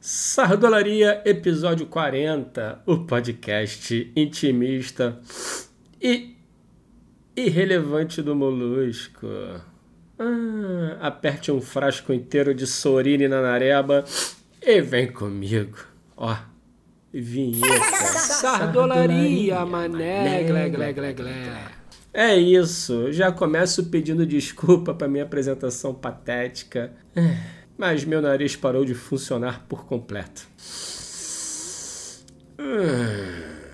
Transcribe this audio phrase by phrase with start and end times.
[0.00, 5.20] Sardolaria, episódio 40, o podcast intimista
[6.00, 6.38] e
[7.36, 9.26] irrelevante do Molusco.
[10.18, 14.02] Ah, aperte um frasco inteiro de sorine na nareba
[14.62, 15.76] e vem comigo.
[16.16, 16.34] Ó,
[17.12, 17.84] vinheta.
[18.40, 21.80] Sardolaria, mané, glé, glé, glé, glé.
[22.12, 26.90] É isso, já começo pedindo desculpa para minha apresentação patética.
[27.80, 30.46] Mas meu nariz parou de funcionar por completo.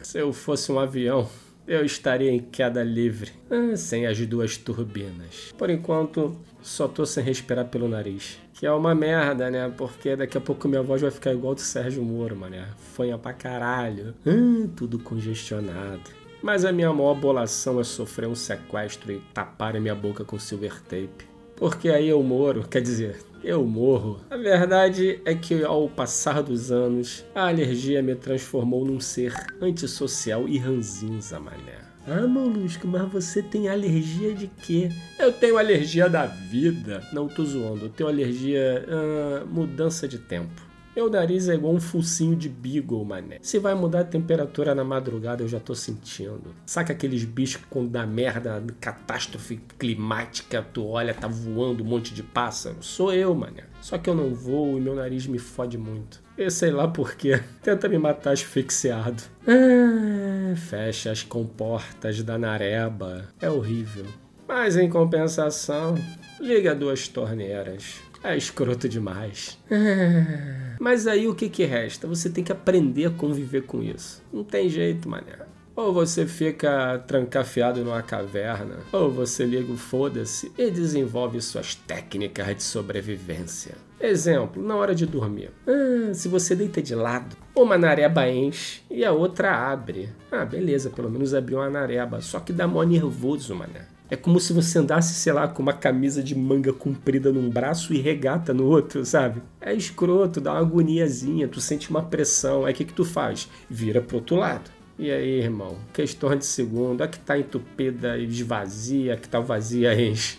[0.01, 1.29] Se eu fosse um avião,
[1.67, 3.33] eu estaria em queda livre,
[3.77, 5.53] sem as duas turbinas.
[5.59, 8.39] Por enquanto, só tô sem respirar pelo nariz.
[8.55, 9.69] Que é uma merda, né?
[9.77, 12.69] Porque daqui a pouco minha voz vai ficar igual do Sérgio Moro, mané.
[12.95, 14.15] Fanha pra caralho.
[14.25, 16.13] Ah, tudo congestionado.
[16.41, 20.39] Mas a minha maior bolação é sofrer um sequestro e tapar a minha boca com
[20.39, 21.35] silver tape.
[21.57, 24.21] Porque aí eu moro, quer dizer, eu morro.
[24.31, 30.49] A verdade é que ao passar dos anos, a alergia me transformou num ser antissocial
[30.49, 31.87] e ranzinza, mané.
[32.09, 34.91] Ah, Molusco, mas você tem alergia de quê?
[35.19, 37.03] Eu tenho alergia da vida.
[37.13, 38.85] Não tô zoando, eu tenho alergia.
[38.87, 40.66] Uh, mudança de tempo.
[40.97, 43.37] Meu nariz é igual um focinho de beagle, mané.
[43.43, 46.55] Se vai mudar a temperatura na madrugada, eu já tô sentindo.
[46.65, 52.15] Saca aqueles bichos que quando dá merda, catástrofe climática, tu olha, tá voando um monte
[52.15, 52.77] de pássaro?
[52.81, 53.65] Sou eu, mané.
[53.83, 56.23] Só que eu não voo e meu nariz me fode muito.
[56.39, 57.43] Eu sei lá porquê.
[57.63, 59.23] Tenta me matar asfixiado.
[59.47, 63.29] Ah, fecha as comportas da nareba.
[63.39, 64.07] É horrível.
[64.49, 65.95] Mas em compensação,
[66.41, 68.01] liga duas torneiras.
[68.23, 69.59] É escroto demais.
[70.81, 72.07] Mas aí o que que resta?
[72.07, 74.23] Você tem que aprender a conviver com isso.
[74.33, 75.47] Não tem jeito, mané.
[75.75, 82.57] Ou você fica trancafiado numa caverna, ou você liga o foda-se e desenvolve suas técnicas
[82.57, 83.75] de sobrevivência.
[84.01, 85.51] Exemplo, na hora de dormir.
[85.67, 90.09] Ah, se você deita de lado, uma nareba enche e a outra abre.
[90.33, 92.23] Ah, beleza, pelo menos abriu uma nareba.
[92.23, 93.87] Só que dá mó nervoso, mané.
[94.09, 97.93] É como se você andasse, sei lá, com uma camisa de manga comprida num braço
[97.93, 99.43] e regata no outro, sabe?
[99.61, 102.65] É escroto, dá uma agoniazinha, tu sente uma pressão.
[102.65, 103.49] Aí o que, que tu faz?
[103.69, 104.71] Vira pro outro lado.
[104.97, 105.77] E aí, irmão?
[105.93, 107.03] Questão de segundo.
[107.03, 110.39] A que tá entupida esvazia, a que tá vazia enche.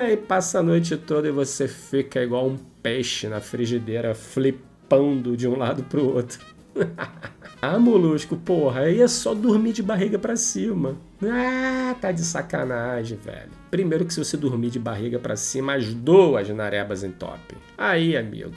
[0.00, 5.46] Aí passa a noite toda e você fica igual um peixe na frigideira, flipando de
[5.46, 6.40] um lado pro outro.
[7.60, 10.96] ah, molusco, porra, aí é só dormir de barriga para cima.
[11.20, 13.50] Ah, tá de sacanagem, velho.
[13.68, 17.56] Primeiro que se você dormir de barriga para cima, as duas narebas em top.
[17.76, 18.52] Aí, amigo,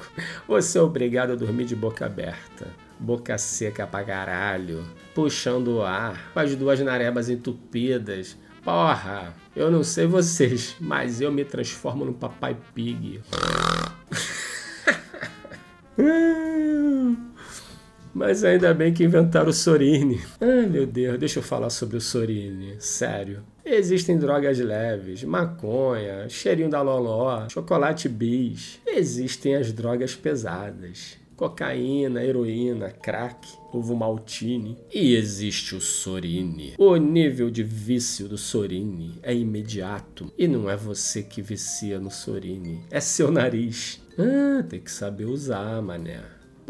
[0.47, 2.67] você é obrigado a dormir de boca aberta.
[3.00, 4.84] Boca seca pra caralho,
[5.16, 8.38] puxando o ar, com as duas narebas entupidas.
[8.63, 13.19] Porra, eu não sei vocês, mas eu me transformo no papai pig.
[18.22, 20.22] Mas ainda bem que inventaram o Sorine.
[20.40, 22.76] Ai meu Deus, deixa eu falar sobre o Sorine.
[22.78, 23.40] Sério.
[23.66, 28.80] Existem drogas leves, maconha, cheirinho da loló, chocolate bis.
[28.86, 31.18] Existem as drogas pesadas.
[31.36, 34.78] Cocaína, heroína, crack, ovo maltine.
[34.94, 36.76] E existe o Sorine.
[36.78, 40.32] O nível de vício do Sorine é imediato.
[40.38, 44.00] E não é você que vicia no Sorine, é seu nariz.
[44.16, 46.22] Ah, tem que saber usar, mané.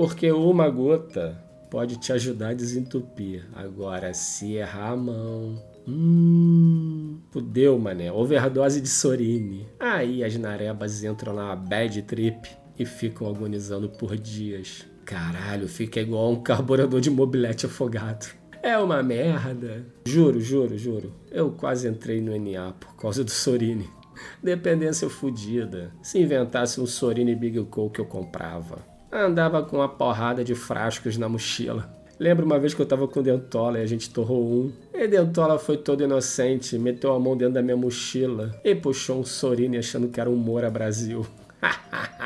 [0.01, 1.37] Porque uma gota
[1.69, 3.45] pode te ajudar a desentupir.
[3.53, 5.63] Agora, se errar a mão.
[5.87, 7.19] Hum.
[7.29, 8.11] Fudeu, mané.
[8.11, 9.67] Overdose de Sorine.
[9.79, 14.87] Aí as narebas entram na bad trip e ficam agonizando por dias.
[15.05, 18.25] Caralho, fica igual um carburador de mobilete afogado.
[18.63, 19.85] É uma merda.
[20.03, 21.13] Juro, juro, juro.
[21.29, 23.87] Eu quase entrei no NA por causa do Sorine.
[24.41, 25.93] Dependência fodida.
[26.01, 31.27] Se inventasse um Sorine Big Coke eu comprava andava com uma porrada de frascos na
[31.27, 31.89] mochila.
[32.19, 34.71] Lembro uma vez que eu tava com Dentola e a gente torrou um.
[34.93, 39.25] E Dentola foi todo inocente, meteu a mão dentro da minha mochila e puxou um
[39.25, 41.25] Sorine achando que era um Moura Brasil.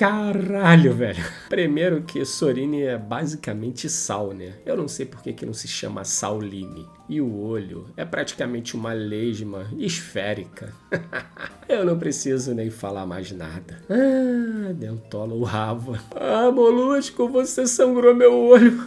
[0.00, 1.22] Caralho, velho.
[1.50, 4.54] Primeiro que Sorine é basicamente sal, né?
[4.64, 6.88] Eu não sei por que, que não se chama Sauline.
[7.06, 10.72] E o olho é praticamente uma lesma esférica.
[11.68, 13.82] Eu não preciso nem falar mais nada.
[13.90, 16.00] Ah, Dentola urrava.
[16.16, 18.82] Ah, molusco, você sangrou meu olho.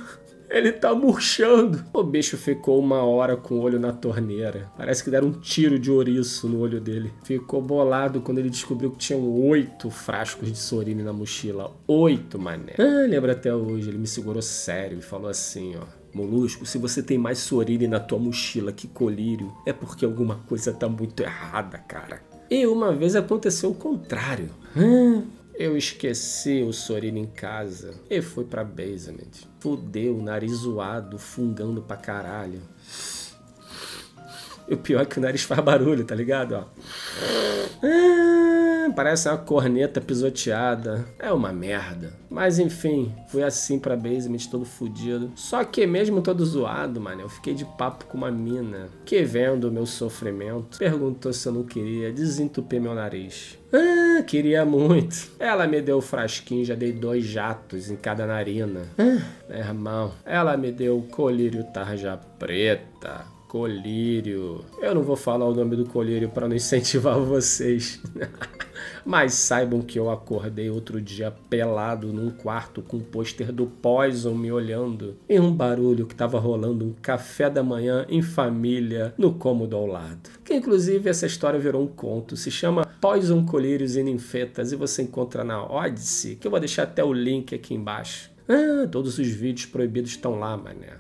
[0.53, 1.83] Ele tá murchando.
[1.91, 4.71] O bicho ficou uma hora com o olho na torneira.
[4.77, 7.11] Parece que deram um tiro de ouriço no olho dele.
[7.23, 11.75] Ficou bolado quando ele descobriu que tinham oito frascos de sorine na mochila.
[11.87, 12.75] Oito, mané.
[12.77, 13.89] Ah, lembra até hoje.
[13.89, 16.03] Ele me segurou sério e falou assim, ó.
[16.13, 20.71] Molusco, se você tem mais sorine na tua mochila que colírio, é porque alguma coisa
[20.71, 22.21] tá muito errada, cara.
[22.47, 24.51] E uma vez aconteceu o contrário.
[24.77, 25.23] Ah,
[25.55, 29.31] Eu esqueci o Sorino em casa e fui pra basement.
[29.59, 32.61] Fudeu, nariz zoado, fungando pra caralho.
[34.67, 36.53] E o pior é que o nariz faz barulho, tá ligado?
[36.53, 36.65] Ó.
[37.83, 38.52] Ah,
[38.91, 41.05] parece uma corneta pisoteada.
[41.19, 42.13] É uma merda.
[42.29, 45.31] Mas enfim, fui assim pra basement todo fudido.
[45.35, 49.65] Só que mesmo todo zoado, mano, eu fiquei de papo com uma mina que vendo
[49.65, 53.57] o meu sofrimento, perguntou se eu não queria desentupir meu nariz.
[53.71, 55.31] Ah, queria muito.
[55.39, 58.81] Ela me deu o frasquinho, já dei dois jatos em cada narina.
[58.97, 64.65] Ah, irmão, ela me deu o colírio tarja preta, colírio.
[64.81, 68.01] Eu não vou falar o nome do colírio para não incentivar vocês.
[69.05, 74.33] Mas saibam que eu acordei outro dia pelado num quarto com um pôster do Poison
[74.33, 79.33] me olhando e um barulho que tava rolando um café da manhã em família no
[79.33, 80.29] cômodo ao lado.
[80.43, 85.03] Que inclusive essa história virou um conto, se chama Poison Colírios e Ninfetas e você
[85.03, 88.32] encontra na Odyssey, que eu vou deixar até o link aqui embaixo.
[88.47, 90.97] Ah, todos os vídeos proibidos estão lá, mané.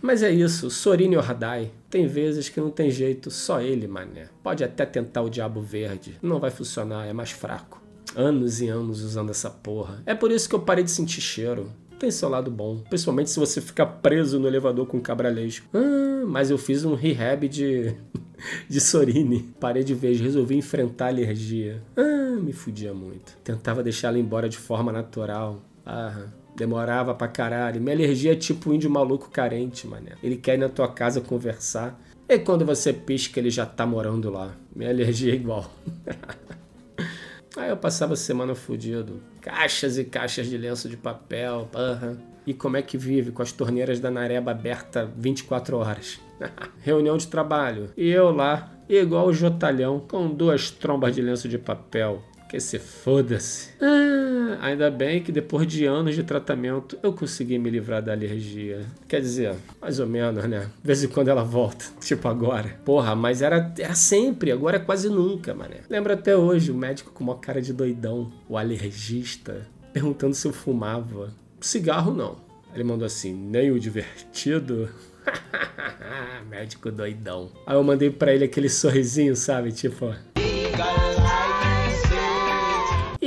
[0.00, 1.70] Mas é isso, Sorine Ordai.
[1.90, 4.28] Tem vezes que não tem jeito, só ele, mané.
[4.42, 7.82] Pode até tentar o Diabo Verde, não vai funcionar, é mais fraco.
[8.16, 10.02] Anos e anos usando essa porra.
[10.06, 11.70] É por isso que eu parei de sentir cheiro.
[11.98, 15.66] Tem seu lado bom, principalmente se você ficar preso no elevador com cabralesco.
[15.74, 17.94] Ah, mas eu fiz um rehab de
[18.68, 19.52] de Sorine.
[19.58, 21.82] Parei de vez, resolvi enfrentar a alergia.
[21.96, 23.36] Ah, me fudia muito.
[23.42, 25.60] Tentava deixar ela embora de forma natural.
[25.84, 27.80] Ah, Demorava pra caralho.
[27.80, 30.12] Minha alergia é tipo índio maluco carente, mané.
[30.22, 32.00] Ele quer ir na tua casa conversar.
[32.28, 34.52] E quando você pisca, ele já tá morando lá.
[34.74, 35.70] Minha alergia é igual.
[37.56, 39.20] Aí eu passava a semana fudido.
[39.40, 42.16] Caixas e caixas de lenço de papel, porra.
[42.46, 46.20] E como é que vive com as torneiras da Nareba aberta 24 horas?
[46.80, 47.90] Reunião de trabalho.
[47.96, 52.22] E eu lá, igual o Jotalhão, com duas trombas de lenço de papel.
[52.48, 53.68] Que se foda-se.
[53.78, 58.86] Ah, ainda bem que depois de anos de tratamento eu consegui me livrar da alergia.
[59.06, 60.60] Quer dizer, mais ou menos, né?
[60.60, 61.84] De vez em quando ela volta.
[62.00, 62.80] Tipo agora.
[62.86, 65.80] Porra, mas era, era sempre, agora é quase nunca, mané.
[65.90, 70.52] Lembro até hoje o médico com uma cara de doidão, o alergista, perguntando se eu
[70.52, 71.34] fumava.
[71.60, 72.36] Cigarro não.
[72.74, 74.88] Ele mandou assim, nem o divertido.
[76.48, 77.50] médico doidão.
[77.66, 79.70] Aí eu mandei para ele aquele sorrisinho, sabe?
[79.70, 80.14] Tipo.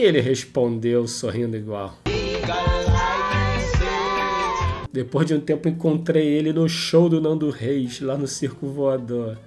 [0.02, 1.98] Ele respondeu sorrindo igual.
[4.92, 9.38] Depois de um tempo encontrei ele no show do Nando Reis, lá no Circo Voador.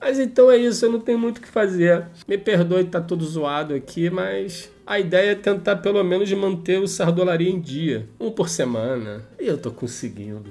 [0.00, 2.06] Mas então é isso, eu não tenho muito o que fazer.
[2.28, 6.78] Me perdoe estar tá tudo zoado aqui, mas a ideia é tentar pelo menos manter
[6.78, 8.06] o Sardolaria em dia.
[8.20, 9.24] Um por semana.
[9.40, 10.50] E eu tô conseguindo.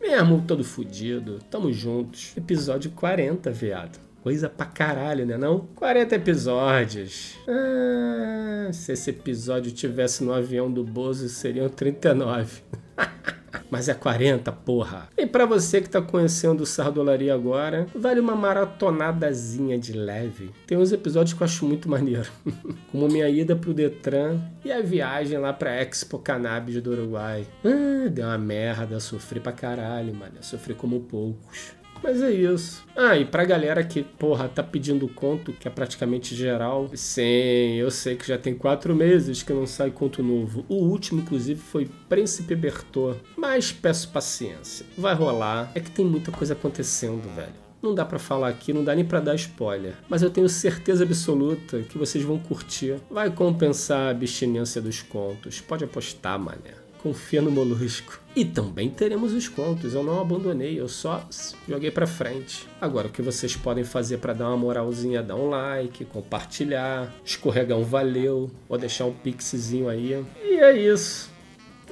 [0.00, 2.32] Mesmo todo fudido, tamo juntos.
[2.36, 3.98] Episódio 40, viado.
[4.24, 5.68] Coisa pra caralho, né não?
[5.74, 7.36] 40 episódios.
[7.46, 12.62] Ah, se esse episódio tivesse no avião do Bozo, seriam 39.
[13.70, 15.10] Mas é 40, porra.
[15.14, 20.50] E para você que tá conhecendo o Sardolaria agora, vale uma maratonadazinha de leve.
[20.66, 22.30] Tem uns episódios que eu acho muito maneiro.
[22.90, 27.46] Como minha ida pro Detran e a viagem lá pra Expo Cannabis do Uruguai.
[27.62, 30.36] Ah, deu uma merda, sofri pra caralho, mano.
[30.40, 31.83] Sofri como poucos.
[32.04, 32.84] Mas é isso.
[32.94, 36.90] Ah, e pra galera que, porra, tá pedindo conto, que é praticamente geral.
[36.92, 40.66] Sim, eu sei que já tem quatro meses que não sai conto novo.
[40.68, 43.14] O último, inclusive, foi Príncipe Bertô.
[43.38, 44.84] Mas peço paciência.
[44.98, 45.72] Vai rolar.
[45.74, 47.64] É que tem muita coisa acontecendo, velho.
[47.82, 49.94] Não dá para falar aqui, não dá nem para dar spoiler.
[50.06, 52.96] Mas eu tenho certeza absoluta que vocês vão curtir.
[53.10, 55.62] Vai compensar a abstinência dos contos.
[55.62, 58.23] Pode apostar, mané confia no Molusco.
[58.36, 61.24] E também teremos os contos, eu não abandonei, eu só
[61.68, 62.66] joguei para frente.
[62.80, 67.78] Agora, o que vocês podem fazer para dar uma moralzinha, dar um like, compartilhar, escorregar
[67.78, 70.24] um valeu, ou deixar um pixzinho aí.
[70.42, 71.30] E é isso.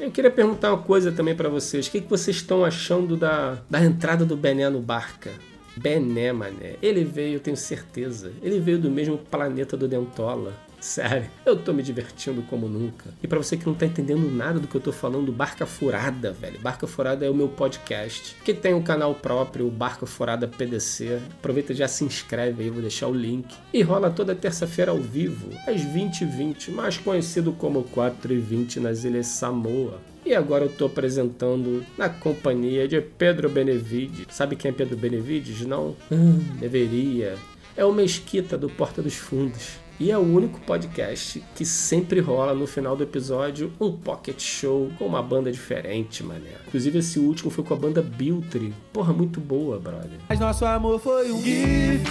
[0.00, 1.86] Eu queria perguntar uma coisa também para vocês.
[1.86, 5.30] O que, vocês estão achando da, da entrada do Bené no Barca?
[5.76, 6.74] Bené, mané.
[6.82, 8.32] Ele veio, tenho certeza.
[8.42, 10.52] Ele veio do mesmo planeta do Dentola.
[10.82, 13.14] Sério, eu tô me divertindo como nunca.
[13.22, 16.32] E para você que não tá entendendo nada do que eu tô falando, Barca Furada,
[16.32, 16.58] velho.
[16.58, 21.20] Barca Furada é o meu podcast, que tem um canal próprio, o Barca Furada PDC.
[21.38, 23.54] Aproveita e já se inscreve aí, vou deixar o link.
[23.72, 30.00] E rola toda terça-feira ao vivo, às 20h20, mais conhecido como 4h20 nas Ilhas Samoa.
[30.26, 34.26] E agora eu estou apresentando na companhia de Pedro Benevides.
[34.30, 35.60] Sabe quem é Pedro Benevides?
[35.60, 35.96] Não?
[36.10, 37.36] Hum, deveria.
[37.76, 39.81] É o Mesquita do Porta dos Fundos.
[40.00, 44.90] E é o único podcast que sempre rola no final do episódio um pocket show
[44.98, 46.50] com uma banda diferente, mané.
[46.66, 48.74] Inclusive esse último foi com a banda Biltri.
[48.92, 50.18] Porra, muito boa, brother.
[50.28, 52.04] Mas nosso amor foi um gif,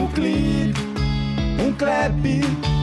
[0.00, 0.94] um clipe
[1.64, 2.73] um clap.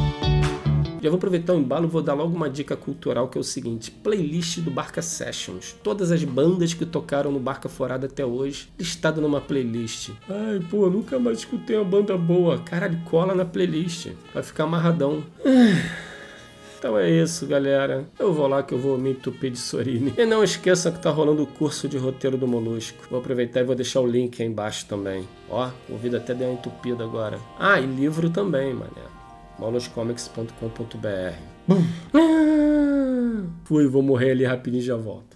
[1.02, 3.90] Já vou aproveitar o embalo vou dar logo uma dica cultural que é o seguinte:
[3.90, 5.76] playlist do Barca Sessions.
[5.84, 10.12] Todas as bandas que tocaram no Barca Forada até hoje, listado numa playlist.
[10.30, 12.60] Ai, pô, nunca mais escutei uma banda boa.
[12.60, 14.10] Caralho, cola na playlist.
[14.34, 15.24] Vai ficar amarradão.
[16.82, 18.10] Então é isso, galera.
[18.18, 20.16] Eu vou lá que eu vou me entupir de Sorine.
[20.18, 23.06] E não esqueçam que tá rolando o curso de roteiro do Molusco.
[23.08, 25.30] Vou aproveitar e vou deixar o link aí embaixo também.
[25.48, 27.38] Ó, o ouvido até deu uma entupida agora.
[27.60, 29.11] Ah, e livro também, mané.
[29.60, 31.52] mauluscomics.com.br
[33.64, 35.31] Fui, vou morrer ali rapidinho e já volto.